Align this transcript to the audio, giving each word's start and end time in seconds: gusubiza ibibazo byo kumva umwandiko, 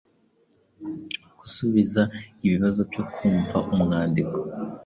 gusubiza 1.39 2.01
ibibazo 2.45 2.81
byo 2.89 3.03
kumva 3.13 3.57
umwandiko, 3.73 4.37